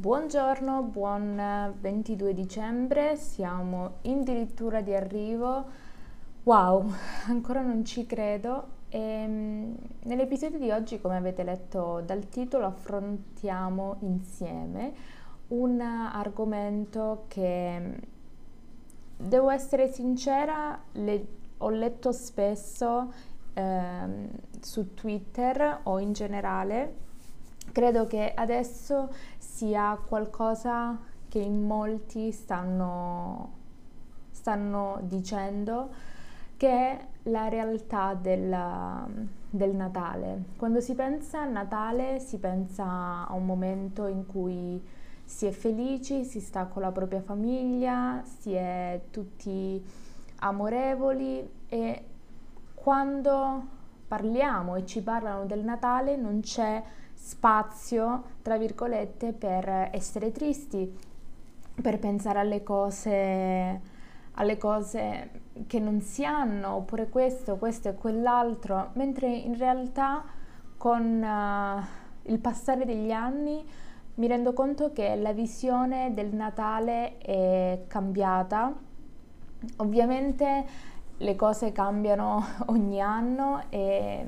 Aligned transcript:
Buongiorno, 0.00 0.82
buon 0.82 1.74
22 1.80 2.32
dicembre, 2.32 3.16
siamo 3.16 3.94
addirittura 4.04 4.80
di 4.80 4.94
arrivo. 4.94 5.64
Wow, 6.44 6.92
ancora 7.26 7.62
non 7.62 7.84
ci 7.84 8.06
credo. 8.06 8.68
E, 8.90 9.00
ehm, 9.00 9.76
nell'episodio 10.04 10.60
di 10.60 10.70
oggi, 10.70 11.00
come 11.00 11.16
avete 11.16 11.42
letto 11.42 12.00
dal 12.06 12.28
titolo, 12.28 12.66
affrontiamo 12.66 13.96
insieme 14.02 14.92
un 15.48 15.80
argomento 15.80 17.24
che, 17.26 18.00
devo 19.16 19.50
essere 19.50 19.88
sincera, 19.88 20.80
le, 20.92 21.26
ho 21.56 21.70
letto 21.70 22.12
spesso 22.12 23.12
eh, 23.52 24.28
su 24.60 24.94
Twitter 24.94 25.80
o 25.82 25.98
in 25.98 26.12
generale 26.12 27.06
credo 27.72 28.06
che 28.06 28.32
adesso 28.34 29.10
sia 29.38 29.98
qualcosa 30.06 30.98
che 31.28 31.38
in 31.38 31.66
molti 31.66 32.32
stanno, 32.32 33.52
stanno 34.30 34.98
dicendo 35.02 35.90
che 36.56 36.68
è 36.68 37.06
la 37.24 37.48
realtà 37.48 38.14
del, 38.14 38.56
del, 39.48 39.74
Natale. 39.74 40.44
Quando 40.56 40.80
si 40.80 40.94
pensa 40.94 41.42
a 41.42 41.44
Natale 41.44 42.18
si 42.18 42.38
pensa 42.38 43.26
a 43.28 43.32
un 43.34 43.46
momento 43.46 44.06
in 44.06 44.26
cui 44.26 44.82
si 45.24 45.46
è 45.46 45.50
felici, 45.50 46.24
si 46.24 46.40
sta 46.40 46.64
con 46.64 46.82
la 46.82 46.90
propria 46.90 47.20
famiglia, 47.20 48.22
si 48.24 48.54
è 48.54 49.00
tutti 49.10 49.84
amorevoli 50.40 51.48
e 51.68 52.04
quando 52.74 53.76
parliamo 54.08 54.74
e 54.76 54.86
ci 54.86 55.02
parlano 55.02 55.44
del 55.44 55.62
Natale 55.62 56.16
non 56.16 56.40
c'è 56.40 56.82
spazio, 57.12 58.22
tra 58.42 58.56
virgolette, 58.56 59.32
per 59.32 59.90
essere 59.92 60.32
tristi, 60.32 60.96
per 61.80 61.98
pensare 61.98 62.38
alle 62.38 62.62
cose, 62.62 63.80
alle 64.32 64.56
cose 64.56 65.30
che 65.66 65.78
non 65.78 66.00
si 66.00 66.24
hanno, 66.24 66.76
oppure 66.76 67.08
questo, 67.08 67.56
questo 67.56 67.88
e 67.88 67.94
quell'altro, 67.94 68.90
mentre 68.94 69.28
in 69.28 69.56
realtà 69.58 70.24
con 70.76 71.22
uh, 71.22 72.30
il 72.30 72.38
passare 72.38 72.84
degli 72.84 73.10
anni 73.10 73.66
mi 74.14 74.26
rendo 74.26 74.52
conto 74.52 74.92
che 74.92 75.14
la 75.16 75.32
visione 75.32 76.12
del 76.14 76.34
Natale 76.34 77.18
è 77.18 77.84
cambiata. 77.86 78.74
Ovviamente 79.76 80.66
le 81.18 81.36
cose 81.36 81.72
cambiano 81.72 82.44
ogni 82.66 83.00
anno 83.00 83.62
e 83.70 84.24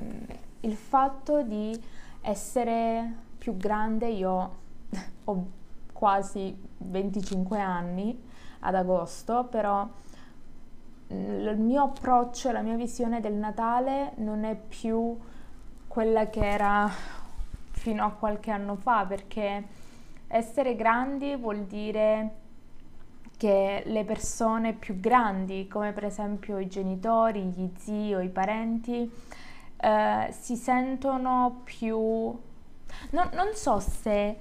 il 0.61 0.75
fatto 0.75 1.41
di 1.41 1.79
essere 2.21 3.29
più 3.37 3.57
grande, 3.57 4.07
io 4.07 4.55
ho 5.25 5.45
quasi 5.91 6.55
25 6.77 7.59
anni 7.59 8.29
ad 8.59 8.75
agosto, 8.75 9.45
però 9.45 9.87
mm, 11.13 11.47
il 11.47 11.57
mio 11.57 11.83
approccio, 11.83 12.51
la 12.51 12.61
mia 12.61 12.75
visione 12.75 13.19
del 13.19 13.33
Natale 13.33 14.13
non 14.17 14.43
è 14.43 14.55
più 14.55 15.17
quella 15.87 16.29
che 16.29 16.45
era 16.45 16.89
fino 17.71 18.05
a 18.05 18.11
qualche 18.11 18.51
anno 18.51 18.75
fa, 18.75 19.05
perché 19.05 19.63
essere 20.27 20.75
grandi 20.75 21.35
vuol 21.35 21.63
dire 21.65 22.40
che 23.41 23.81
le 23.87 24.03
persone 24.03 24.73
più 24.73 24.99
grandi, 24.99 25.67
come 25.67 25.93
per 25.93 26.05
esempio 26.05 26.59
i 26.59 26.67
genitori, 26.67 27.41
gli 27.45 27.71
zii 27.75 28.13
o 28.13 28.19
i 28.19 28.29
parenti, 28.29 29.11
eh, 29.77 30.27
si 30.29 30.55
sentono 30.55 31.61
più... 31.63 31.97
No, 31.97 33.29
non 33.33 33.49
so 33.53 33.79
se 33.79 34.37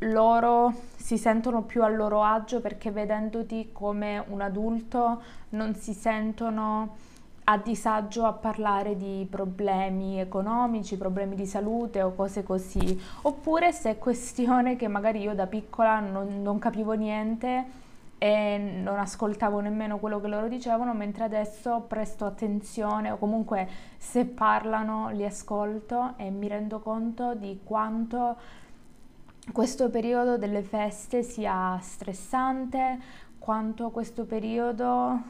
loro 0.00 0.74
si 0.94 1.16
sentono 1.16 1.62
più 1.62 1.82
a 1.84 1.88
loro 1.88 2.22
agio 2.22 2.60
perché 2.60 2.90
vedendoti 2.90 3.70
come 3.72 4.22
un 4.28 4.42
adulto 4.42 5.22
non 5.50 5.74
si 5.74 5.94
sentono 5.94 6.96
a 7.44 7.56
disagio 7.56 8.26
a 8.26 8.34
parlare 8.34 8.94
di 8.98 9.26
problemi 9.30 10.20
economici, 10.20 10.98
problemi 10.98 11.34
di 11.34 11.46
salute 11.46 12.02
o 12.02 12.14
cose 12.14 12.42
così, 12.42 13.00
oppure 13.22 13.72
se 13.72 13.92
è 13.92 13.98
questione 13.98 14.76
che 14.76 14.86
magari 14.86 15.22
io 15.22 15.34
da 15.34 15.46
piccola 15.46 16.00
non, 16.00 16.42
non 16.42 16.58
capivo 16.58 16.92
niente 16.92 17.80
e 18.18 18.58
non 18.58 18.98
ascoltavo 18.98 19.60
nemmeno 19.60 19.98
quello 19.98 20.20
che 20.20 20.28
loro 20.28 20.48
dicevano, 20.48 20.94
mentre 20.94 21.24
adesso 21.24 21.84
presto 21.86 22.24
attenzione 22.24 23.10
o 23.10 23.18
comunque 23.18 23.68
se 23.98 24.24
parlano 24.24 25.10
li 25.10 25.24
ascolto 25.24 26.14
e 26.16 26.30
mi 26.30 26.48
rendo 26.48 26.80
conto 26.80 27.34
di 27.34 27.60
quanto 27.64 28.36
questo 29.52 29.90
periodo 29.90 30.38
delle 30.38 30.62
feste 30.62 31.22
sia 31.22 31.78
stressante, 31.80 32.98
quanto 33.38 33.90
questo 33.90 34.24
periodo 34.24 35.20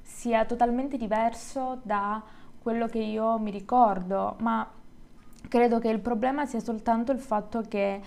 sia 0.00 0.44
totalmente 0.44 0.96
diverso 0.96 1.78
da 1.82 2.22
quello 2.62 2.86
che 2.86 2.98
io 2.98 3.38
mi 3.38 3.50
ricordo, 3.50 4.36
ma 4.38 4.66
credo 5.48 5.78
che 5.78 5.88
il 5.88 6.00
problema 6.00 6.46
sia 6.46 6.60
soltanto 6.60 7.12
il 7.12 7.18
fatto 7.18 7.62
che 7.62 8.00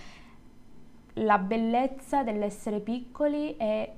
la 1.18 1.38
bellezza 1.38 2.24
dell'essere 2.24 2.80
piccoli 2.80 3.56
è 3.56 3.92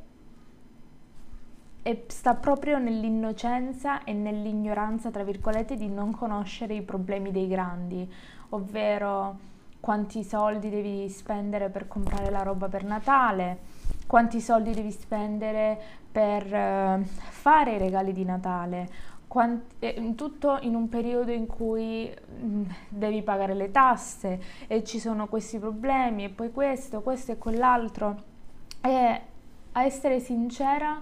e 1.87 2.05
sta 2.07 2.33
proprio 2.33 2.79
nell'innocenza 2.79 4.03
e 4.03 4.11
nell'ignoranza, 4.11 5.11
tra 5.11 5.23
virgolette, 5.23 5.75
di 5.75 5.87
non 5.87 6.09
conoscere 6.09 6.73
i 6.73 6.81
problemi 6.81 7.29
dei 7.29 7.47
grandi, 7.47 8.11
ovvero 8.49 9.37
quanti 9.79 10.23
soldi 10.23 10.71
devi 10.71 11.07
spendere 11.09 11.69
per 11.69 11.87
comprare 11.87 12.31
la 12.31 12.41
roba 12.41 12.67
per 12.69 12.83
Natale, 12.83 13.59
quanti 14.07 14.41
soldi 14.41 14.73
devi 14.73 14.89
spendere 14.89 15.79
per 16.11 16.45
uh, 16.45 17.03
fare 17.03 17.75
i 17.75 17.77
regali 17.77 18.13
di 18.13 18.25
Natale, 18.25 18.89
quanti, 19.27 19.75
eh, 19.85 20.15
tutto 20.15 20.57
in 20.61 20.73
un 20.73 20.89
periodo 20.89 21.31
in 21.31 21.45
cui 21.45 22.09
mh, 22.09 22.45
mm, 22.47 22.63
devi 22.89 23.21
pagare 23.21 23.53
le 23.53 23.69
tasse 23.69 24.41
e 24.65 24.83
ci 24.83 24.97
sono 24.97 25.27
questi 25.27 25.59
problemi 25.59 26.23
e 26.23 26.29
poi 26.29 26.51
questo, 26.51 27.01
questo 27.01 27.33
e 27.33 27.37
quell'altro. 27.37 28.23
E 28.81 29.21
a 29.71 29.83
essere 29.83 30.19
sincera, 30.19 30.99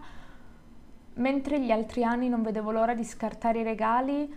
mentre 1.16 1.59
gli 1.59 1.72
altri 1.72 2.03
anni 2.03 2.29
non 2.29 2.41
vedevo 2.41 2.72
l'ora 2.72 2.94
di 2.94 3.04
scartare 3.04 3.60
i 3.60 3.63
regali, 3.63 4.33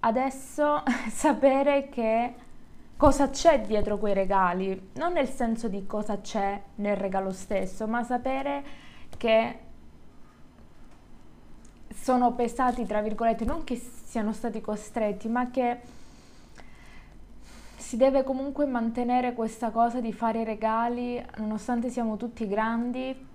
adesso 0.00 0.82
sapere 1.08 1.88
che 1.88 2.34
cosa 2.96 3.30
c'è 3.30 3.60
dietro 3.60 3.98
quei 3.98 4.14
regali, 4.14 4.90
non 4.94 5.12
nel 5.12 5.28
senso 5.28 5.68
di 5.68 5.86
cosa 5.86 6.20
c'è 6.20 6.60
nel 6.76 6.96
regalo 6.96 7.32
stesso, 7.32 7.86
ma 7.86 8.02
sapere 8.02 8.64
che 9.16 9.58
sono 11.94 12.32
pesati, 12.32 12.86
tra 12.86 13.00
virgolette, 13.00 13.44
non 13.44 13.64
che 13.64 13.76
siano 13.76 14.32
stati 14.32 14.60
costretti, 14.60 15.28
ma 15.28 15.50
che 15.50 15.80
si 17.76 17.96
deve 17.96 18.22
comunque 18.22 18.66
mantenere 18.66 19.32
questa 19.32 19.70
cosa 19.70 20.00
di 20.00 20.12
fare 20.12 20.40
i 20.40 20.44
regali, 20.44 21.24
nonostante 21.36 21.88
siamo 21.90 22.16
tutti 22.16 22.46
grandi, 22.46 23.27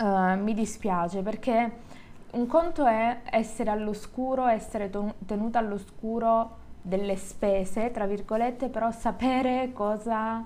uh, 0.00 0.36
mi 0.42 0.54
dispiace 0.54 1.22
perché 1.22 1.88
un 2.32 2.46
conto 2.46 2.86
è 2.86 3.22
essere 3.30 3.70
all'oscuro, 3.70 4.46
essere 4.46 4.90
tenuta 5.26 5.58
all'oscuro 5.58 6.58
delle 6.82 7.16
spese, 7.16 7.90
tra 7.90 8.06
virgolette, 8.06 8.68
però 8.68 8.90
sapere 8.90 9.72
cosa, 9.72 10.44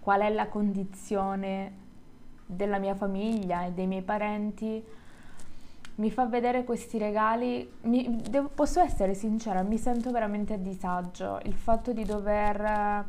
qual 0.00 0.20
è 0.20 0.30
la 0.30 0.48
condizione 0.48 1.80
della 2.44 2.78
mia 2.78 2.94
famiglia 2.94 3.64
e 3.64 3.72
dei 3.72 3.86
miei 3.86 4.02
parenti 4.02 4.84
mi 5.94 6.10
fa 6.10 6.24
vedere 6.26 6.64
questi 6.64 6.98
regali, 6.98 7.70
mi, 7.82 8.16
devo, 8.28 8.48
posso 8.48 8.80
essere 8.80 9.14
sincera, 9.14 9.62
mi 9.62 9.76
sento 9.76 10.10
veramente 10.10 10.54
a 10.54 10.56
disagio. 10.56 11.38
Il 11.44 11.54
fatto 11.54 11.92
di 11.92 12.04
dover 12.04 13.04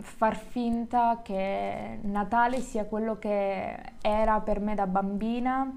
far 0.00 0.36
finta 0.36 1.20
che 1.22 1.98
Natale 2.02 2.60
sia 2.60 2.84
quello 2.84 3.18
che 3.18 3.78
era 4.00 4.40
per 4.40 4.60
me 4.60 4.74
da 4.74 4.86
bambina 4.86 5.70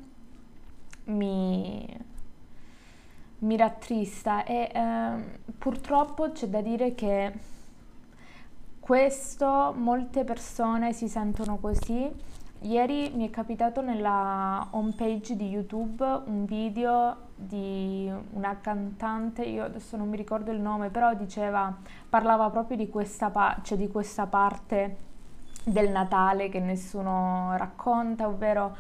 mi, 1.06 2.06
mi 3.40 3.58
rattrista. 3.58 4.44
E 4.44 4.70
eh, 4.74 5.52
purtroppo 5.58 6.32
c'è 6.32 6.48
da 6.48 6.62
dire 6.62 6.96
che 6.96 7.34
questo 8.80 9.74
molte 9.78 10.24
persone 10.24 10.94
si 10.94 11.08
sentono 11.08 11.58
così 11.58 12.12
Ieri 12.64 13.12
mi 13.14 13.28
è 13.28 13.30
capitato 13.30 13.82
nella 13.82 14.68
home 14.72 14.94
page 14.96 15.36
di 15.36 15.50
YouTube 15.50 16.02
un 16.28 16.46
video 16.46 17.32
di 17.36 18.10
una 18.32 18.58
cantante, 18.62 19.44
io 19.44 19.66
adesso 19.66 19.98
non 19.98 20.08
mi 20.08 20.16
ricordo 20.16 20.50
il 20.50 20.62
nome, 20.62 20.90
però 20.90 21.14
diceva, 21.14 21.76
parlava 22.08 22.50
proprio 22.50 22.78
di 22.78 22.88
questa, 22.88 23.30
pa- 23.30 23.60
cioè 23.64 23.78
di 23.78 23.90
questa 23.90 24.28
parte 24.28 24.98
del 25.66 25.90
Natale 25.90 26.48
che 26.48 26.62
nessuno 26.62 27.54
racconta, 27.58 28.28
ovvero 28.30 28.78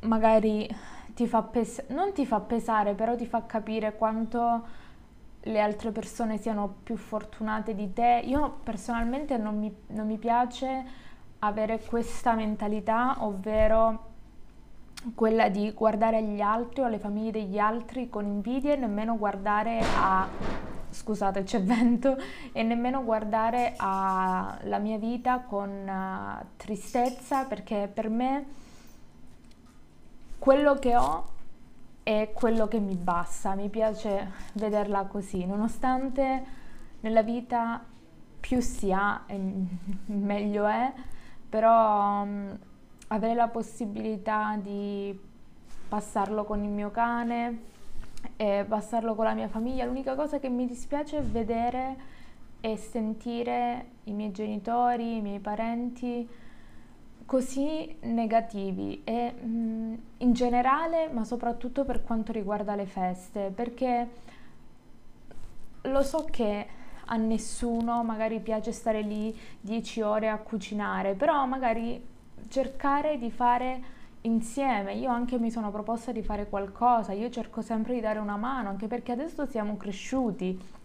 magari 0.00 0.68
ti 1.14 1.28
fa 1.28 1.42
pes- 1.42 1.84
non 1.90 2.12
ti 2.12 2.26
fa 2.26 2.40
pesare, 2.40 2.94
però 2.94 3.14
ti 3.14 3.26
fa 3.26 3.46
capire 3.46 3.94
quanto 3.94 4.80
le 5.42 5.60
altre 5.60 5.92
persone 5.92 6.38
siano 6.38 6.74
più 6.82 6.96
fortunate 6.96 7.76
di 7.76 7.92
te. 7.92 8.22
Io 8.24 8.58
personalmente 8.64 9.36
non 9.38 9.56
mi, 9.56 9.72
non 9.88 10.08
mi 10.08 10.18
piace 10.18 11.01
avere 11.44 11.80
questa 11.80 12.34
mentalità, 12.34 13.16
ovvero 13.20 14.10
quella 15.14 15.48
di 15.48 15.72
guardare 15.72 16.18
agli 16.18 16.40
altri 16.40 16.82
o 16.82 16.84
alle 16.84 16.98
famiglie 16.98 17.32
degli 17.32 17.58
altri 17.58 18.08
con 18.08 18.24
invidia 18.24 18.72
e 18.72 18.76
nemmeno 18.76 19.16
guardare 19.16 19.80
a 19.96 20.28
scusate 20.90 21.42
c'è 21.42 21.62
vento 21.62 22.16
e 22.52 22.62
nemmeno 22.62 23.02
guardare 23.02 23.74
alla 23.76 24.78
mia 24.78 24.98
vita 24.98 25.40
con 25.40 25.70
uh, 25.70 26.46
tristezza 26.56 27.44
perché 27.46 27.90
per 27.92 28.08
me 28.08 28.44
quello 30.38 30.74
che 30.78 30.96
ho 30.96 31.30
è 32.02 32.32
quello 32.34 32.68
che 32.68 32.78
mi 32.78 32.94
basta, 32.96 33.54
mi 33.54 33.68
piace 33.68 34.30
vederla 34.54 35.04
così, 35.04 35.46
nonostante 35.46 36.44
nella 37.00 37.22
vita 37.22 37.82
più 38.40 38.60
si 38.60 38.92
ha 38.92 39.22
e 39.26 39.40
meglio 40.06 40.66
è, 40.66 40.92
però 41.52 42.22
um, 42.22 42.58
avere 43.08 43.34
la 43.34 43.48
possibilità 43.48 44.56
di 44.56 45.14
passarlo 45.86 46.44
con 46.44 46.64
il 46.64 46.70
mio 46.70 46.90
cane 46.90 47.60
e 48.36 48.64
passarlo 48.66 49.14
con 49.14 49.26
la 49.26 49.34
mia 49.34 49.48
famiglia, 49.48 49.84
l'unica 49.84 50.14
cosa 50.14 50.38
che 50.38 50.48
mi 50.48 50.64
dispiace 50.64 51.18
è 51.18 51.22
vedere 51.22 51.96
e 52.62 52.78
sentire 52.78 53.86
i 54.04 54.14
miei 54.14 54.30
genitori, 54.30 55.18
i 55.18 55.20
miei 55.20 55.40
parenti 55.40 56.26
così 57.26 57.96
negativi 58.00 59.02
e 59.04 59.32
mh, 59.32 59.98
in 60.18 60.32
generale, 60.32 61.10
ma 61.12 61.24
soprattutto 61.24 61.84
per 61.84 62.02
quanto 62.02 62.32
riguarda 62.32 62.74
le 62.74 62.86
feste, 62.86 63.52
perché 63.54 64.08
lo 65.82 66.02
so 66.02 66.24
che 66.30 66.66
a 67.06 67.16
nessuno 67.16 68.02
magari 68.02 68.40
piace 68.40 68.72
stare 68.72 69.02
lì 69.02 69.36
10 69.60 70.00
ore 70.02 70.28
a 70.28 70.38
cucinare, 70.38 71.14
però 71.14 71.46
magari 71.46 72.02
cercare 72.48 73.18
di 73.18 73.30
fare 73.30 73.82
insieme. 74.22 74.94
Io 74.94 75.10
anche 75.10 75.38
mi 75.38 75.50
sono 75.50 75.70
proposta 75.70 76.12
di 76.12 76.22
fare 76.22 76.48
qualcosa, 76.48 77.12
io 77.12 77.30
cerco 77.30 77.62
sempre 77.62 77.94
di 77.94 78.00
dare 78.00 78.18
una 78.18 78.36
mano, 78.36 78.68
anche 78.68 78.86
perché 78.86 79.12
adesso 79.12 79.46
siamo 79.46 79.76
cresciuti. 79.76 80.80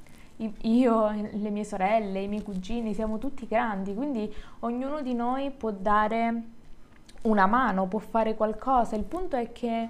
Io, 0.62 1.10
le 1.10 1.50
mie 1.50 1.64
sorelle, 1.64 2.22
i 2.22 2.28
miei 2.28 2.44
cugini, 2.44 2.94
siamo 2.94 3.18
tutti 3.18 3.48
grandi, 3.48 3.96
quindi 3.96 4.32
ognuno 4.60 5.02
di 5.02 5.16
noi 5.16 5.50
può 5.50 5.72
dare 5.72 6.44
una 7.24 7.48
mano, 7.48 7.88
può 7.88 8.00
fare 8.00 8.36
qualcosa. 8.36 8.96
Il 8.96 9.04
punto 9.04 9.36
è 9.36 9.52
che 9.52 9.90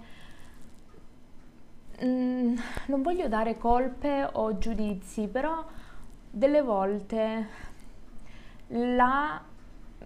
mm, 2.03 2.56
non 2.88 3.01
voglio 3.01 3.27
dare 3.27 3.57
colpe 3.57 4.29
o 4.31 4.57
giudizi, 4.57 5.27
però 5.27 5.65
delle 6.38 6.62
volte 6.62 7.48
la, 8.68 9.42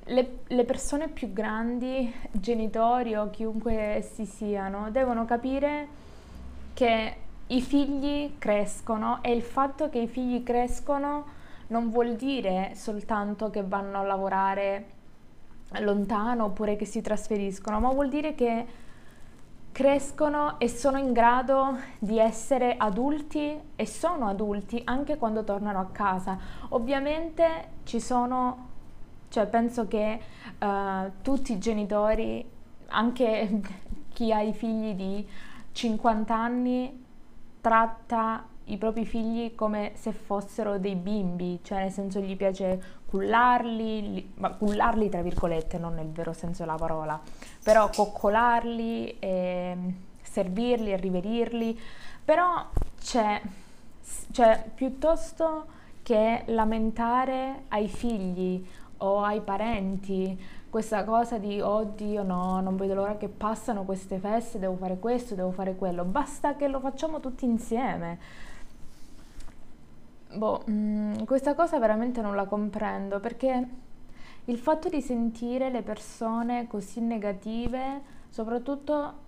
le, 0.06 0.40
le, 0.48 0.64
persone 0.64 1.10
più 1.10 1.34
grandi, 1.34 2.14
genitori 2.32 3.16
o 3.16 3.30
chiunque 3.30 3.74
essi 3.74 4.26
siano, 4.26 4.90
devono 4.92 5.26
capire 5.26 6.00
che 6.74 7.16
i 7.48 7.62
figli 7.62 8.38
crescono 8.38 9.20
e 9.22 9.34
il 9.34 9.42
fatto 9.42 9.90
che 9.90 10.00
i 10.00 10.08
figli 10.08 10.42
crescono 10.42 11.40
non 11.68 11.90
vuol 11.90 12.16
dire 12.16 12.72
soltanto 12.76 13.50
che 13.50 13.64
vanno 13.64 14.00
a 14.00 14.04
lavorare 14.04 14.86
lontano 15.80 16.46
oppure 16.46 16.76
che 16.78 16.86
si 16.86 17.02
trasferiscono, 17.02 17.80
ma 17.80 17.90
vuol 17.90 18.10
dire 18.10 18.36
che 18.36 18.66
crescono 19.72 20.60
e 20.60 20.68
sono 20.68 20.98
in 20.98 21.14
grado 21.14 21.78
di 22.00 22.20
essere 22.20 22.76
adulti 22.78 23.60
e 23.76 23.86
sono 23.86 24.28
adulti 24.28 24.82
anche 24.86 25.18
quando 25.18 25.44
tornano 25.44 25.80
a 25.80 25.88
casa. 25.92 26.38
Ovviamente 26.70 27.70
ci 27.84 28.00
sono, 28.00 28.68
cioè 29.30 29.48
penso 29.48 29.88
che 29.88 30.20
uh, 30.60 31.12
tutti 31.22 31.54
i 31.54 31.60
genitori, 31.60 32.46
anche 32.88 33.62
chi 34.14 34.32
ha 34.34 34.42
i 34.42 34.54
figli 34.54 34.94
di 34.94 35.28
50 35.72 36.36
anni, 36.36 37.06
tratta 37.62 38.46
i 38.66 38.78
propri 38.78 39.06
figli 39.06 39.56
come 39.56 39.92
se 39.96 40.12
fossero 40.12 40.78
dei 40.78 40.96
bimbi, 40.96 41.60
cioè 41.62 41.80
nel 41.80 41.92
senso 41.92 42.20
gli 42.20 42.36
piace 42.38 43.00
cullarli, 43.12 44.14
li, 44.14 44.34
ma 44.38 44.52
cullarli 44.52 45.10
tra 45.10 45.22
virgolette, 45.22 45.78
non 45.78 45.96
nel 45.96 46.08
vero 46.08 46.32
senso 46.32 46.64
della 46.64 46.78
parola, 46.78 47.20
però 47.62 47.90
coccolarli, 47.90 49.20
e 49.20 49.78
servirli 50.22 50.94
e 50.94 50.96
riverirli, 50.96 51.78
però 52.24 52.66
c'è, 53.02 53.42
cioè 54.32 54.64
piuttosto 54.74 55.66
che 56.02 56.44
lamentare 56.48 57.66
ai 57.68 57.90
figli 57.90 58.66
o 58.98 59.22
ai 59.22 59.42
parenti 59.42 60.60
questa 60.70 61.04
cosa 61.04 61.38
di 61.38 61.60
oddio 61.60 62.24
no, 62.24 62.62
non 62.62 62.78
vedo 62.78 62.94
l'ora 62.94 63.18
che 63.18 63.28
passano 63.28 63.84
queste 63.84 64.20
feste, 64.20 64.58
devo 64.58 64.78
fare 64.78 65.00
questo, 65.00 65.36
devo 65.36 65.52
fare 65.52 65.76
quello, 65.76 66.06
basta 66.06 66.56
che 66.56 66.70
lo 66.70 66.80
facciamo 66.80 67.20
tutti 67.20 67.44
insieme 67.44 68.20
Boh, 70.34 70.64
mh, 70.66 70.72
mm, 70.72 71.24
questa 71.26 71.54
cosa 71.56 71.80
veramente 71.80 72.22
non 72.22 72.36
la 72.36 72.46
comprendo 72.46 73.20
perché 73.20 73.68
il 74.46 74.58
fatto 74.58 74.90
di 74.90 75.02
sentire 75.02 75.70
le 75.70 75.82
persone 75.82 76.68
così 76.68 77.02
negative, 77.02 78.02
soprattutto 78.30 79.20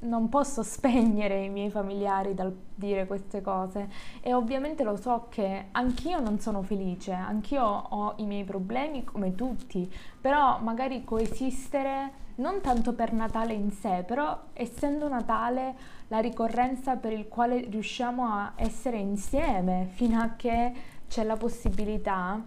non 0.00 0.28
posso 0.28 0.62
spegnere 0.62 1.44
i 1.44 1.48
miei 1.48 1.70
familiari 1.70 2.34
dal 2.34 2.56
dire 2.74 3.06
queste 3.06 3.42
cose. 3.42 3.88
E 4.20 4.32
ovviamente 4.32 4.82
lo 4.82 4.96
so 4.96 5.26
che 5.28 5.66
anch'io 5.72 6.20
non 6.20 6.38
sono 6.38 6.62
felice, 6.62 7.12
anch'io 7.12 7.64
ho 7.64 8.14
i 8.16 8.24
miei 8.24 8.44
problemi 8.44 9.04
come 9.04 9.34
tutti, 9.34 9.92
però 10.20 10.58
magari 10.60 11.04
coesistere 11.04 12.28
non 12.36 12.60
tanto 12.62 12.94
per 12.94 13.12
Natale 13.12 13.52
in 13.52 13.70
sé, 13.70 14.02
però 14.06 14.44
essendo 14.54 15.08
Natale 15.08 15.74
la 16.08 16.20
ricorrenza 16.20 16.96
per 16.96 17.12
il 17.12 17.28
quale 17.28 17.60
riusciamo 17.68 18.24
a 18.24 18.52
essere 18.56 18.96
insieme 18.96 19.88
fino 19.92 20.20
a 20.20 20.30
che 20.36 20.72
c'è 21.06 21.22
la 21.24 21.36
possibilità, 21.36 22.40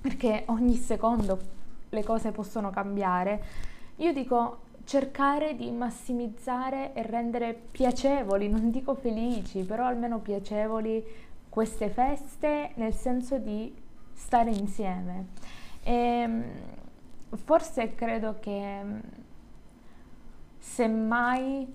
perché 0.00 0.44
ogni 0.46 0.76
secondo 0.76 1.38
le 1.90 2.02
cose 2.02 2.30
possono 2.30 2.70
cambiare, 2.70 3.44
io 3.96 4.12
dico 4.12 4.64
cercare 4.86 5.56
di 5.56 5.70
massimizzare 5.72 6.94
e 6.94 7.02
rendere 7.02 7.54
piacevoli, 7.70 8.48
non 8.48 8.70
dico 8.70 8.94
felici, 8.94 9.64
però 9.64 9.84
almeno 9.84 10.20
piacevoli 10.20 11.04
queste 11.48 11.88
feste 11.88 12.70
nel 12.76 12.94
senso 12.94 13.38
di 13.38 13.74
stare 14.12 14.50
insieme. 14.50 15.26
E 15.82 15.92
ehm, 15.92 16.44
forse 17.34 17.94
credo 17.94 18.36
che 18.38 18.80
se 20.56 20.86
mai 20.86 21.66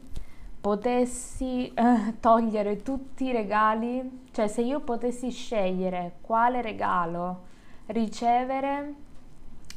potessi 0.61 1.73
eh, 1.73 2.15
togliere 2.19 2.81
tutti 2.81 3.25
i 3.25 3.31
regali, 3.33 4.27
cioè 4.31 4.47
se 4.47 4.61
io 4.61 4.79
potessi 4.79 5.31
scegliere 5.31 6.17
quale 6.21 6.61
regalo 6.61 7.49
ricevere 7.87 8.93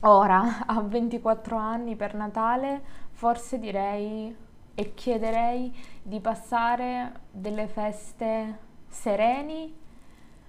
ora 0.00 0.66
a 0.66 0.80
24 0.80 1.56
anni 1.56 1.96
per 1.96 2.14
Natale, 2.14 3.02
forse 3.24 3.58
direi 3.58 4.36
e 4.74 4.92
chiederei 4.92 5.74
di 6.02 6.20
passare 6.20 7.20
delle 7.30 7.68
feste 7.68 8.58
sereni, 8.86 9.74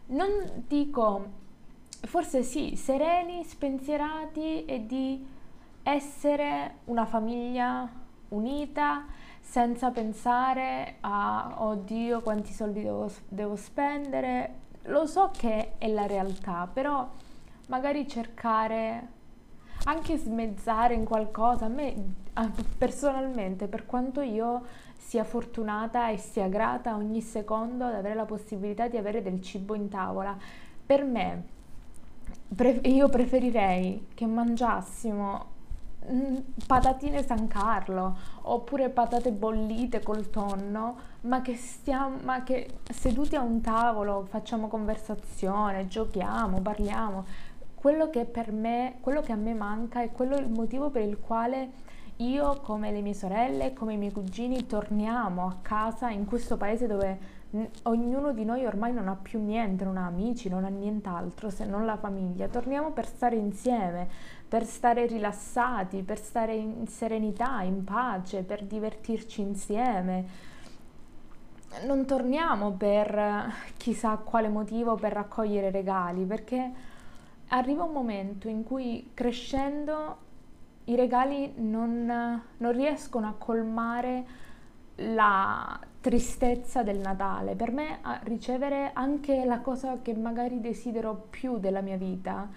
non 0.07 0.65
dico, 0.67 1.25
forse 2.01 2.43
sì, 2.43 2.75
sereni, 2.75 3.45
spensierati 3.45 4.65
e 4.65 4.85
di 4.85 5.25
essere 5.83 6.79
una 6.85 7.05
famiglia 7.05 7.89
unita 8.29 9.05
senza 9.39 9.91
pensare 9.91 10.97
a 10.99 11.55
oddio 11.59 12.19
quanti 12.19 12.51
soldi 12.51 12.81
devo, 12.83 13.09
devo 13.29 13.55
spendere. 13.55 14.63
Lo 14.87 15.05
so 15.05 15.31
che 15.31 15.77
è 15.77 15.87
la 15.87 16.07
realtà, 16.07 16.67
però 16.67 17.09
magari 17.67 18.05
cercare 18.05 19.13
anche 19.85 20.17
smezzare 20.17 20.93
in 20.93 21.05
qualcosa. 21.05 21.65
A 21.65 21.69
me 21.69 21.95
personalmente, 22.77 23.67
per 23.67 23.85
quanto 23.85 24.21
io 24.21 24.63
sia 24.97 25.23
fortunata 25.23 26.09
e 26.09 26.17
sia 26.17 26.47
grata 26.47 26.95
ogni 26.95 27.21
secondo 27.21 27.85
ad 27.85 27.93
avere 27.93 28.15
la 28.15 28.25
possibilità 28.25 28.87
di 28.87 28.97
avere 28.97 29.21
del 29.21 29.41
cibo 29.41 29.75
in 29.75 29.89
tavola, 29.89 30.35
per 30.85 31.03
me 31.03 31.43
pre- 32.53 32.81
io 32.83 33.07
preferirei 33.09 34.07
che 34.13 34.25
mangiassimo 34.25 35.45
mm, 36.11 36.35
patatine 36.65 37.23
San 37.23 37.47
Carlo 37.47 38.17
oppure 38.41 38.89
patate 38.89 39.31
bollite 39.31 40.01
col 40.01 40.29
tonno, 40.29 40.97
ma 41.21 41.41
che, 41.41 41.55
stiamo, 41.55 42.17
ma 42.23 42.43
che 42.43 42.79
seduti 42.91 43.35
a 43.35 43.41
un 43.41 43.61
tavolo 43.61 44.25
facciamo 44.29 44.67
conversazione, 44.67 45.87
giochiamo, 45.87 46.59
parliamo. 46.61 47.53
Quello 47.85 48.09
che 48.09 48.25
per 48.25 48.51
me, 48.51 48.95
quello 48.99 49.21
che 49.21 49.31
a 49.31 49.35
me 49.35 49.53
manca 49.53 50.01
è 50.01 50.11
quello 50.11 50.37
il 50.37 50.49
motivo 50.49 50.89
per 50.89 51.03
il 51.03 51.19
quale 51.19 51.69
io 52.15 52.59
come 52.61 52.91
le 52.91 53.01
mie 53.01 53.13
sorelle, 53.13 53.73
come 53.73 53.93
i 53.93 53.97
miei 53.97 54.11
cugini 54.11 54.65
torniamo 54.65 55.45
a 55.45 55.57
casa 55.61 56.09
in 56.09 56.25
questo 56.25 56.57
paese 56.57 56.87
dove 56.87 57.19
ognuno 57.83 58.31
di 58.31 58.43
noi 58.43 58.65
ormai 58.65 58.91
non 58.91 59.07
ha 59.07 59.15
più 59.15 59.39
niente, 59.39 59.83
non 59.83 59.97
ha 59.97 60.07
amici, 60.07 60.49
non 60.49 60.65
ha 60.65 60.69
nient'altro 60.69 61.51
se 61.51 61.63
non 61.65 61.85
la 61.85 61.95
famiglia. 61.95 62.47
Torniamo 62.47 62.89
per 62.89 63.05
stare 63.05 63.35
insieme, 63.35 64.07
per 64.47 64.65
stare 64.65 65.05
rilassati, 65.05 66.01
per 66.01 66.17
stare 66.17 66.55
in 66.55 66.87
serenità, 66.87 67.61
in 67.61 67.83
pace, 67.83 68.41
per 68.41 68.63
divertirci 68.63 69.41
insieme. 69.41 70.25
Non 71.85 72.07
torniamo 72.07 72.71
per 72.71 73.53
chissà 73.77 74.17
quale 74.17 74.49
motivo 74.49 74.95
per 74.95 75.13
raccogliere 75.13 75.69
regali, 75.69 76.23
perché 76.23 76.93
arriva 77.49 77.83
un 77.83 77.91
momento 77.91 78.47
in 78.47 78.63
cui 78.63 79.11
crescendo 79.13 80.17
i 80.85 80.95
regali 80.95 81.53
non, 81.57 82.41
non 82.57 82.71
riescono 82.71 83.27
a 83.27 83.35
colmare 83.37 84.25
la 84.97 85.79
tristezza 85.99 86.83
del 86.83 86.99
Natale. 86.99 87.55
Per 87.55 87.71
me 87.71 87.99
ricevere 88.23 88.91
anche 88.93 89.43
la 89.45 89.59
cosa 89.59 90.01
che 90.01 90.13
magari 90.13 90.61
desidero 90.61 91.27
più 91.29 91.57
della 91.57 91.81
mia 91.81 91.97
vita 91.97 92.47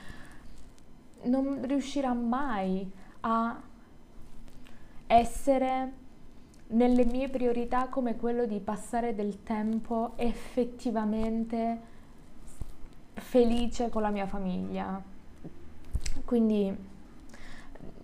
non 1.22 1.60
riuscirà 1.62 2.12
mai 2.12 2.88
a 3.20 3.60
essere 5.06 5.92
nelle 6.68 7.04
mie 7.06 7.28
priorità 7.28 7.88
come 7.88 8.16
quello 8.16 8.44
di 8.44 8.60
passare 8.60 9.14
del 9.14 9.42
tempo 9.42 10.12
effettivamente 10.16 11.96
felice 13.20 13.88
con 13.88 14.02
la 14.02 14.10
mia 14.10 14.26
famiglia. 14.26 15.00
Quindi 16.24 16.76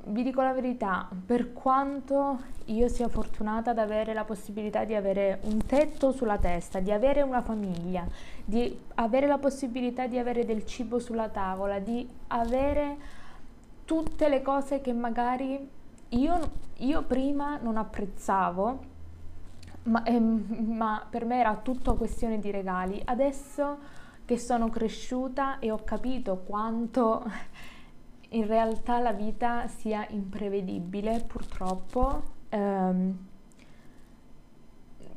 vi 0.06 0.23
dico 0.23 0.42
la 0.42 0.52
verità, 0.52 1.09
per 1.26 1.52
quanto 1.52 2.52
io 2.66 2.88
sia 2.88 3.09
fortunata 3.09 3.71
ad 3.71 3.78
avere 3.78 4.12
la 4.12 4.25
possibilità 4.25 4.85
di 4.85 4.94
avere 4.94 5.40
un 5.44 5.64
tetto 5.64 6.12
sulla 6.12 6.38
testa, 6.38 6.80
di 6.80 6.90
avere 6.90 7.23
una 7.23 7.40
famiglia, 7.40 8.06
di 8.44 8.78
avere 8.97 9.26
la 9.26 9.38
possibilità 9.38 10.06
di 10.06 10.18
avere 10.18 10.44
del 10.44 10.66
cibo 10.66 10.99
sulla 10.99 11.28
tavola, 11.28 11.78
di 11.78 12.06
avere 12.28 12.97
tutte 13.85 14.28
le 14.28 14.42
cose 14.42 14.80
che 14.80 14.92
magari 14.92 15.68
io, 16.11 16.50
io 16.78 17.02
prima 17.02 17.59
non 17.59 17.76
apprezzavo, 17.76 18.92
ma, 19.85 20.02
ehm, 20.04 20.66
ma 20.68 21.06
per 21.09 21.25
me 21.25 21.40
era 21.40 21.56
tutto 21.56 21.94
questione 21.94 22.38
di 22.38 22.50
regali. 22.50 23.00
Adesso 23.04 23.78
che 24.25 24.38
sono 24.38 24.69
cresciuta 24.69 25.59
e 25.59 25.71
ho 25.71 25.83
capito 25.85 26.38
quanto 26.38 27.23
in 28.31 28.47
realtà 28.47 28.99
la 28.99 29.12
vita 29.12 29.69
sia 29.69 30.07
imprevedibile, 30.09 31.25
purtroppo. 31.26 32.33
Um, 32.50 33.16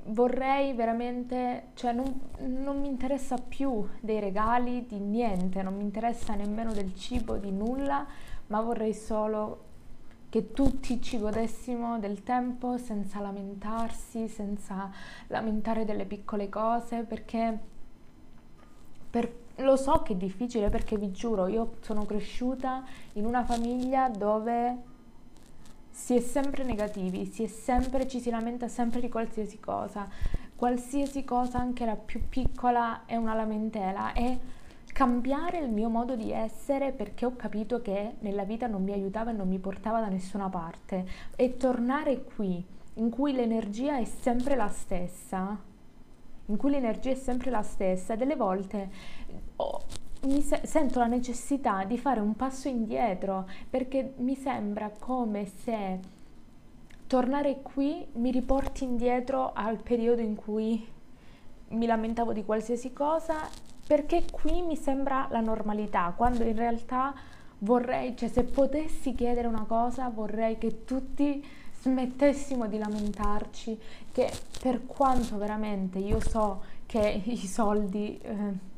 vorrei 0.08 0.74
veramente, 0.74 1.70
cioè 1.74 1.94
non, 1.94 2.30
non, 2.40 2.80
mi 2.80 2.88
interessa 2.88 3.38
più 3.38 3.88
dei 4.00 4.20
regali, 4.20 4.86
di 4.86 5.00
niente, 5.00 5.62
non 5.62 5.76
mi 5.76 5.84
interessa 5.84 6.36
nemmeno 6.36 6.74
del 6.74 6.96
cibo, 6.96 7.38
di 7.38 7.52
nulla, 7.52 8.06
ma 8.48 8.62
vorrei 8.62 8.94
solo 8.94 9.66
che 10.30 10.52
tutti 10.52 11.02
ci 11.02 11.18
godessimo 11.18 12.00
del 12.00 12.24
tempo 12.24 12.78
senza 12.78 13.20
lamentarsi, 13.20 14.28
senza 14.28 14.92
lamentare 15.28 15.86
delle 15.86 16.06
piccole 16.06 16.50
cose, 16.50 17.04
perché 17.04 17.76
per 19.18 19.34
lo 19.66 19.76
so 19.76 20.04
che 20.04 20.14
è 20.14 20.16
difficile 20.16 20.70
perché 20.70 20.96
vi 20.96 21.12
giuro, 21.12 21.48
io 21.48 21.78
sono 21.82 22.06
cresciuta 22.06 22.84
in 23.14 23.26
una 23.26 23.44
famiglia 23.44 24.10
dove 24.10 24.78
si 25.90 26.16
è 26.16 26.20
sempre 26.20 26.64
negativi, 26.64 27.26
si 27.26 27.44
è 27.44 27.48
sempre, 27.48 28.08
ci 28.08 28.20
si 28.20 28.30
lamenta 28.30 28.68
sempre 28.68 29.02
di 29.02 29.10
qualsiasi 29.10 29.60
cosa, 29.60 30.08
qualsiasi 30.56 31.24
cosa, 31.24 31.58
anche 31.58 31.84
la 31.86 31.96
più 31.96 32.30
piccola, 32.30 33.06
è 33.08 33.16
una 33.16 33.34
lamentela. 33.34 34.14
E 34.14 34.38
cambiare 34.94 35.58
il 35.58 35.72
mio 35.72 35.90
modo 35.90 36.16
di 36.16 36.32
essere 36.32 36.92
perché 36.92 37.26
ho 37.26 37.36
capito 37.36 37.82
che 37.82 38.18
nella 38.20 38.44
vita 38.44 38.68
non 38.68 38.84
mi 38.84 38.92
aiutava 38.92 39.32
e 39.32 39.34
non 39.34 39.48
mi 39.48 39.58
portava 39.58 40.00
da 40.00 40.10
nessuna 40.10 40.48
parte. 40.50 41.08
E 41.36 41.58
tornare 41.58 42.22
qui 42.22 42.64
in 42.94 43.10
cui 43.10 43.34
l'energia 43.34 43.98
è 43.98 44.06
sempre 44.06 44.56
la 44.56 44.70
stessa 44.70 45.67
in 46.48 46.58
cui 46.58 46.72
l'energia 46.72 47.12
è 47.12 47.16
sempre 47.16 47.50
la 47.50 47.62
stessa, 47.62 48.16
delle 48.16 48.36
volte 48.36 48.89
oh, 49.58 49.82
mi 50.24 50.42
se- 50.42 50.62
sento 50.63 51.00
la 51.00 51.08
necessità 51.08 51.84
di 51.84 51.98
fare 51.98 52.20
un 52.20 52.36
passo 52.36 52.68
indietro 52.68 53.48
perché 53.70 54.13
mi 54.18 54.36
sembra 54.36 54.92
come 54.98 55.46
se 55.46 56.00
tornare 57.08 57.62
qui 57.62 58.06
mi 58.13 58.32
riporti 58.32 58.84
indietro 58.84 59.51
al 59.54 59.82
periodo 59.82 60.22
in 60.22 60.36
cui 60.36 60.86
mi 61.70 61.86
lamentavo 61.86 62.34
di 62.34 62.44
qualsiasi 62.44 62.94
cosa 62.94 63.48
perché 63.88 64.25
qui 64.30 64.62
mi 64.62 64.75
sembra 64.75 65.27
la 65.32 65.39
normalità, 65.39 66.13
quando 66.16 66.44
in 66.44 66.58
realtà 66.58 67.13
vorrei, 67.60 68.18
cioè 68.18 68.27
se 68.27 68.44
potessi 68.44 69.16
chiedere 69.16 69.48
una 69.48 69.63
cosa 69.66 70.10
vorrei 70.10 70.58
che 70.58 70.84
tutti 70.84 71.44
smettessimo 71.88 72.67
di 72.67 72.77
lamentarci 72.77 73.79
che 74.12 74.29
per 74.62 74.86
quanto 74.86 75.38
veramente 75.38 76.00
io 76.00 76.20
so 76.20 76.62
che 76.86 77.22
i 77.25 77.38
soldi 77.48 78.20
eh, 78.22 78.75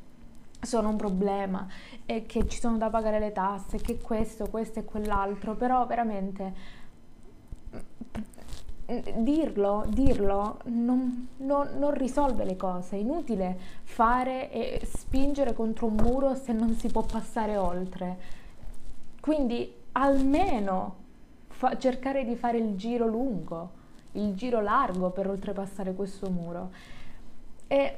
sono 0.61 0.89
un 0.89 0.95
problema 0.95 1.67
e 2.05 2.25
che 2.25 2.47
ci 2.47 2.59
sono 2.59 2.77
da 2.77 2.89
pagare 2.89 3.19
le 3.19 3.31
tasse, 3.31 3.77
che 3.77 3.99
questo, 3.99 4.49
questo 4.49 4.79
e 4.79 4.85
quell'altro, 4.85 5.55
però 5.55 5.85
veramente 5.85 6.53
mm, 8.91 9.23
dirlo, 9.23 9.85
dirlo 9.87 10.59
non, 10.65 11.29
non, 11.37 11.69
non, 11.77 11.93
risolve 11.93 12.43
le 12.43 12.57
cose, 12.57 12.97
è 12.97 12.99
inutile 12.99 13.57
fare 13.83 14.51
e 14.51 14.85
spingere 14.85 15.53
contro 15.53 15.87
un 15.87 15.95
muro 15.95 16.35
se 16.35 16.51
non 16.53 16.75
si 16.75 16.89
può 16.89 17.03
passare 17.03 17.57
oltre. 17.57 18.37
Quindi 19.19 19.73
almeno 19.93 21.07
fa- 21.59 21.77
cercare 21.77 22.23
di 22.23 22.37
fare 22.37 22.57
il 22.57 22.77
giro 22.77 23.05
lungo, 23.05 23.71
il 24.13 24.33
giro 24.33 24.61
largo 24.61 25.09
per 25.09 25.27
oltrepassare 25.27 25.93
questo 25.93 26.29
muro. 26.29 26.71
E 27.67 27.97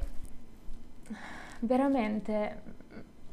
veramente 1.60 2.60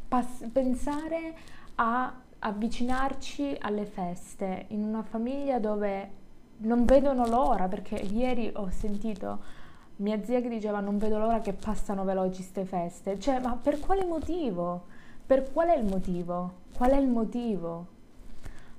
pass- 0.08 0.48
pensare 0.52 1.36
a 1.76 2.14
avvicinarci 2.38 3.58
alle 3.60 3.86
feste 3.86 4.66
in 4.68 4.84
una 4.84 5.02
famiglia 5.02 5.58
dove 5.58 6.18
non 6.58 6.86
vedono 6.86 7.26
l'ora, 7.26 7.68
perché 7.68 7.96
ieri 7.96 8.52
ho 8.54 8.70
sentito 8.70 9.58
mia 9.98 10.24
zia 10.24 10.42
che 10.42 10.50
diceva 10.50 10.80
non 10.80 11.00
vedo 11.00 11.18
l'ora 11.18 11.42
che 11.42 11.54
passano 11.54 12.04
veloci 12.04 12.36
queste 12.36 12.66
feste. 12.66 13.20
Cioè, 13.20 13.40
ma 13.40 13.56
per 13.56 13.80
quale 13.80 14.06
motivo? 14.06 14.86
Per 15.26 15.52
qual 15.52 15.70
è 15.70 15.76
il 15.76 15.86
motivo? 15.86 16.54
Qual 16.76 16.92
è 16.92 16.98
il 16.98 17.08
motivo? 17.08 17.88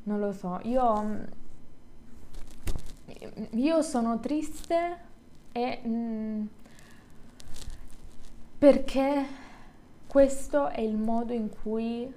Non 0.04 0.20
lo 0.20 0.32
so. 0.32 0.60
Io 0.62 1.38
io 3.52 3.82
sono 3.82 4.18
triste 4.20 4.96
e, 5.52 5.80
mh, 5.82 5.88
mm, 5.88 6.46
perché 8.58 9.26
questo 10.06 10.68
è 10.68 10.80
il 10.80 10.96
modo 10.96 11.32
in 11.32 11.48
cui 11.62 12.12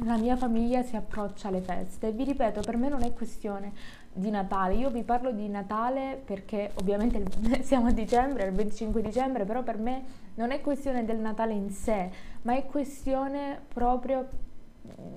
la 0.00 0.16
mia 0.16 0.36
famiglia 0.36 0.82
si 0.82 0.96
approccia 0.96 1.48
alle 1.48 1.60
feste. 1.60 2.12
Vi 2.12 2.24
ripeto, 2.24 2.60
per 2.60 2.76
me 2.76 2.88
non 2.88 3.02
è 3.02 3.12
questione 3.12 3.72
di 4.12 4.30
Natale, 4.30 4.74
io 4.74 4.90
vi 4.90 5.02
parlo 5.02 5.30
di 5.30 5.48
Natale 5.48 6.20
perché 6.24 6.72
ovviamente 6.74 7.22
siamo 7.62 7.88
a 7.88 7.92
dicembre, 7.92 8.46
il 8.46 8.52
25 8.52 9.02
dicembre, 9.02 9.44
però 9.44 9.62
per 9.62 9.78
me 9.78 10.04
non 10.34 10.50
è 10.50 10.60
questione 10.60 11.04
del 11.04 11.18
Natale 11.18 11.52
in 11.52 11.70
sé, 11.70 12.10
ma 12.42 12.54
è 12.54 12.66
questione 12.66 13.60
proprio 13.72 14.28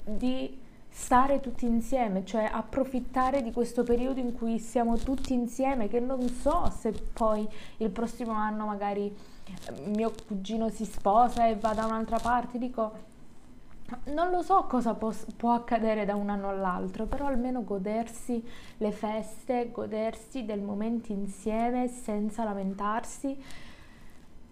di 0.06 0.68
stare 0.90 1.40
tutti 1.40 1.66
insieme, 1.66 2.26
cioè 2.26 2.50
approfittare 2.52 3.42
di 3.42 3.52
questo 3.52 3.84
periodo 3.84 4.20
in 4.20 4.34
cui 4.34 4.60
siamo 4.60 4.98
tutti 4.98 5.34
insieme, 5.34 5.88
che 5.88 6.00
non 6.00 6.28
so 6.30 6.72
se 6.76 6.92
poi 6.92 7.48
il 7.78 7.90
prossimo 7.90 8.32
anno 8.32 8.66
magari 8.66 9.06
eh, 9.08 9.88
mio 9.88 10.12
cugino 10.28 10.70
si 10.70 10.86
sposa 10.86 11.48
e 11.48 11.56
va 11.56 11.74
da 11.74 11.86
un'altra 11.86 12.18
parte, 12.18 12.58
dico 12.58 13.08
non 14.06 14.30
lo 14.30 14.44
so 14.44 14.66
cosa 14.66 14.94
può, 14.94 15.12
può, 15.36 15.54
accadere 15.54 16.06
da 16.06 16.16
un 16.16 16.30
anno 16.30 16.50
all'altro, 16.50 17.06
però 17.06 17.26
almeno 17.26 17.64
godersi 17.64 18.44
le 18.78 18.92
feste, 18.92 19.72
godersi 19.72 20.46
del 20.46 20.62
momento 20.62 21.12
insieme 21.12 21.88
senza 21.88 22.44
lamentarsi, 22.44 23.42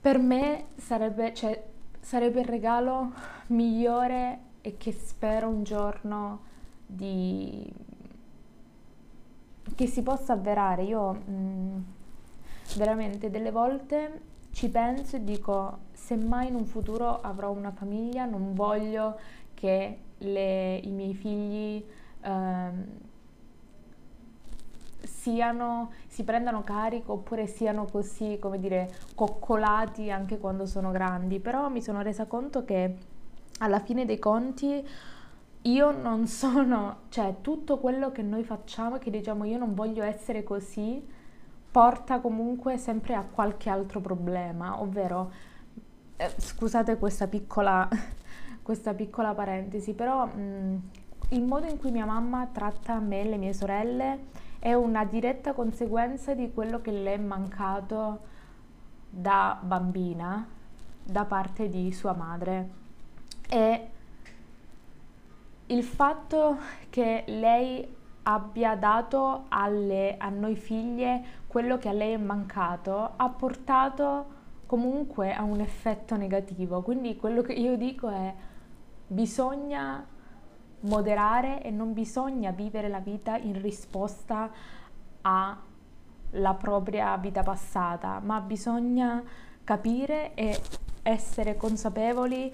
per 0.02 0.18
me 0.18 0.68
sarebbe, 0.76 1.34
cioè, 1.34 1.62
sarebbe 2.00 2.40
il 2.40 2.48
regalo 2.48 3.12
migliore 3.48 4.40
e 4.68 4.76
che 4.76 4.92
spero 4.92 5.48
un 5.48 5.64
giorno 5.64 6.42
di... 6.86 7.74
che 9.76 9.88
si 9.88 10.04
possa 10.04 10.34
avverare. 10.34 10.84
Io 10.84 11.14
mh, 11.14 11.32
mm, 11.32 11.78
veramente 12.76 13.30
delle 13.30 13.52
volte 13.52 14.22
ci 14.52 14.68
penso 14.70 15.16
e 15.16 15.24
dico 15.24 15.78
se 15.94 16.18
mai 16.18 16.50
in 16.50 16.56
un 16.56 16.66
futuro 16.66 17.22
avrò 17.22 17.52
una 17.52 17.72
famiglia 17.72 18.26
non 18.26 18.54
voglio 18.56 19.18
che 19.54 20.00
le, 20.18 20.78
i 20.78 20.90
miei 20.90 21.14
figli 21.14 21.86
ehm, 22.22 22.86
siano, 25.04 25.92
si 26.08 26.24
prendano 26.26 26.64
carico 26.64 27.14
oppure 27.14 27.48
siano 27.48 27.86
così, 27.86 28.38
come 28.40 28.60
dire, 28.60 28.90
coccolati 29.16 30.12
anche 30.12 30.38
quando 30.38 30.66
sono 30.66 30.92
grandi, 30.92 31.40
però 31.40 31.70
mi 31.70 31.82
sono 31.82 32.02
resa 32.02 32.26
conto 32.26 32.66
che 32.66 33.16
alla 33.60 33.80
fine 33.80 34.06
dei 34.06 34.20
conti 34.20 34.86
io 35.68 35.92
non 35.92 36.28
sono, 36.28 37.00
cioè 37.10 37.36
tutto 37.42 37.78
quello 37.78 38.12
che 38.12 38.22
noi 38.22 38.44
facciamo, 38.44 38.98
che 38.98 39.10
diciamo 39.10 39.44
io 39.44 39.58
non 39.58 39.74
voglio 39.74 40.04
essere 40.04 40.44
così, 40.44 41.06
porta 41.70 42.20
comunque 42.22 42.78
sempre 42.78 43.16
a 43.16 43.24
qualche 43.24 43.70
altro 43.70 44.00
problema, 44.00 44.82
ovvero, 44.82 45.32
eh, 46.16 46.34
scusate 46.38 46.98
questa 46.98 47.28
piccola, 47.28 47.88
questa 48.64 48.94
piccola 48.94 49.34
parentesi, 49.34 49.94
però 49.94 50.26
mh, 50.26 50.82
il 51.30 51.44
modo 51.44 51.68
in 51.68 51.78
cui 51.78 51.92
mia 51.92 52.06
mamma 52.06 52.48
tratta 52.52 53.00
me 53.00 53.22
e 53.22 53.26
le 53.26 53.38
mie 53.38 53.54
sorelle 53.54 54.46
è 54.60 54.74
una 54.74 55.04
diretta 55.04 55.54
conseguenza 55.54 56.34
di 56.34 56.52
quello 56.54 56.80
che 56.80 56.92
le 56.92 57.14
è 57.14 57.18
mancato 57.18 58.36
da 59.10 59.60
bambina 59.62 60.48
da 61.04 61.26
parte 61.26 61.70
di 61.70 61.92
sua 61.92 62.14
madre 62.14 62.86
è 63.48 63.88
il 65.68 65.84
fatto 65.84 66.58
che 66.90 67.24
lei 67.28 67.96
abbia 68.24 68.76
dato 68.76 69.46
alle, 69.50 70.18
a 70.18 70.30
noi 70.30 70.56
figlie 70.56 71.24
quello 71.48 71.78
che 71.78 71.90
a 71.90 71.94
lei 71.94 72.14
è 72.14 72.18
mancato 72.18 73.14
ha 73.16 73.30
portato 73.30 74.36
comunque 74.66 75.34
a 75.34 75.44
un 75.44 75.62
effetto 75.62 76.16
negativo. 76.16 76.82
Quindi 76.82 77.16
quello 77.16 77.42
che 77.42 77.54
io 77.54 77.78
dico 77.78 78.10
è 78.10 78.34
bisogna 79.08 80.06
moderare 80.82 81.64
e 81.64 81.72
non 81.72 81.94
bisogna 81.94 82.52
vivere 82.52 82.90
la 82.90 83.00
vita 83.00 83.38
in 83.38 83.60
risposta 83.62 84.52
alla 85.22 86.54
propria 86.58 87.16
vita 87.18 87.44
passata, 87.44 88.20
ma 88.20 88.40
bisogna 88.42 89.24
capire 89.64 90.34
e 90.36 90.62
essere 91.02 91.56
consapevoli 91.56 92.54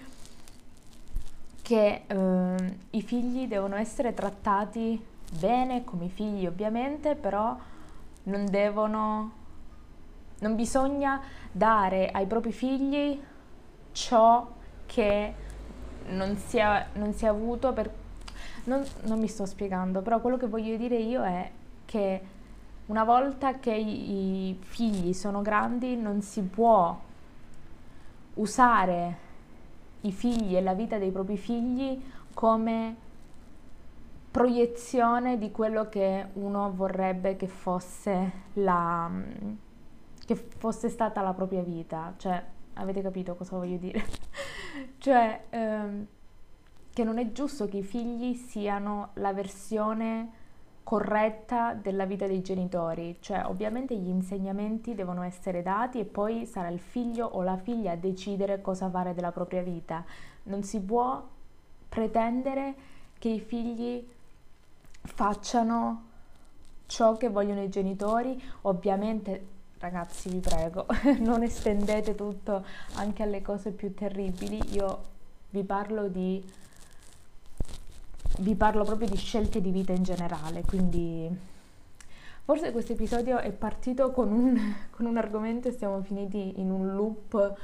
che 1.64 2.04
eh, 2.06 2.78
i 2.92 3.02
figli 3.02 3.48
devono 3.48 3.78
essere 3.78 4.14
trattati 4.14 5.04
bene 5.40 5.84
come 5.84 6.10
figli 6.10 6.46
ovviamente, 6.46 7.16
però 7.16 7.58
non 8.24 8.46
devono, 8.50 9.32
non 10.40 10.56
bisogna 10.56 11.22
dare 11.52 12.10
ai 12.12 12.28
propri 12.28 12.52
figli 12.52 13.20
ciò 13.94 14.48
che 14.86 15.34
non 16.10 16.36
si 16.36 16.58
è, 16.58 16.86
non 16.94 17.14
si 17.14 17.26
è 17.26 17.30
avuto 17.30 17.72
per... 17.72 17.92
Non, 18.66 18.86
non 19.04 19.20
mi 19.20 19.28
sto 19.28 19.46
spiegando, 19.46 20.02
però 20.02 20.20
quello 20.20 20.38
che 20.38 20.48
voglio 20.48 20.76
dire 20.76 20.98
io 20.98 21.24
è 21.24 21.50
che 21.86 22.22
una 22.88 23.06
volta 23.06 23.60
che 23.60 23.74
i 23.74 24.58
figli 24.60 25.14
sono 25.14 25.42
grandi 25.42 25.96
non 25.96 26.22
si 26.22 26.42
può 26.42 27.00
usare 28.36 29.23
i 30.04 30.12
figli 30.12 30.56
e 30.56 30.62
la 30.62 30.74
vita 30.74 30.98
dei 30.98 31.12
propri 31.12 31.38
figli 31.38 32.02
come 32.34 32.96
proiezione 34.32 35.38
di 35.38 35.52
quello 35.52 35.90
che 35.90 36.28
uno 36.34 36.72
vorrebbe 36.74 37.36
che 37.36 37.48
fosse 37.48 38.32
la 38.54 39.10
che 40.26 40.36
fosse 40.36 40.90
stata 40.90 41.22
la 41.22 41.34
propria 41.34 41.62
vita, 41.62 42.14
cioè 42.18 42.42
avete 42.74 43.02
capito 43.02 43.36
cosa 43.36 43.58
voglio 43.58 43.78
dire? 43.78 44.04
cioè 44.98 45.46
ehm, 45.50 46.08
che 46.92 47.04
non 47.04 47.18
è 47.18 47.32
giusto 47.32 47.68
che 47.68 47.78
i 47.78 47.84
figli 47.84 48.34
siano 48.34 49.10
la 49.16 49.34
versione 49.34 50.42
corretta 50.84 51.74
della 51.74 52.06
vita 52.06 52.28
dei 52.28 52.42
genitori, 52.42 53.18
cioè 53.22 53.44
ovviamente 53.46 53.96
gli 53.96 54.10
insegnamenti 54.10 54.94
devono 54.94 55.24
essere 55.24 55.62
dati 55.62 56.00
e 56.00 56.06
poi 56.06 56.46
sarà 56.46 56.68
il 56.68 56.80
figlio 56.80 57.26
o 57.26 57.42
la 57.42 57.58
figlia 57.58 57.94
a 57.94 57.96
decidere 57.96 58.62
cosa 58.62 58.90
fare 58.90 59.14
della 59.14 59.32
propria 59.32 59.62
vita. 59.62 60.04
Non 60.44 60.64
si 60.64 60.82
può 60.82 61.26
pretendere 61.88 62.76
che 63.18 63.30
i 63.30 63.40
figli 63.40 64.06
facciano 65.02 66.04
ciò 66.86 67.16
che 67.18 67.30
vogliono 67.30 67.64
i 67.64 67.70
genitori, 67.70 68.42
ovviamente 68.62 69.48
ragazzi 69.80 70.30
vi 70.30 70.40
prego, 70.40 70.86
non 71.20 71.44
estendete 71.44 72.16
tutto 72.16 72.64
anche 72.96 73.24
alle 73.24 73.42
cose 73.42 73.72
più 73.72 73.94
terribili, 73.94 74.74
io 74.74 75.12
vi 75.50 75.64
parlo 75.64 76.08
di 76.08 76.44
vi 78.40 78.56
parlo 78.56 78.84
proprio 78.84 79.08
di 79.08 79.18
scelte 79.18 79.62
di 79.62 79.72
vita 79.72 79.94
in 79.94 80.04
generale, 80.04 80.64
quindi 80.64 81.30
forse 82.44 82.72
questo 82.72 82.94
episodio 82.94 83.38
è 83.40 83.52
partito 83.52 84.12
con 84.12 84.32
un, 84.32 84.60
con 84.92 85.06
un 85.06 85.18
argomento 85.18 85.68
e 85.68 85.72
siamo 85.72 86.02
finiti 86.02 86.60
in 86.60 86.72
un 86.72 86.94
loop 86.96 87.58